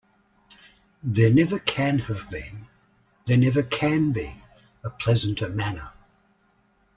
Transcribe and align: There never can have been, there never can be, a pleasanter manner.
There 1.03 1.29
never 1.29 1.59
can 1.59 1.99
have 1.99 2.27
been, 2.31 2.67
there 3.25 3.37
never 3.37 3.61
can 3.61 4.13
be, 4.13 4.33
a 4.83 4.89
pleasanter 4.89 5.47
manner. 5.49 5.93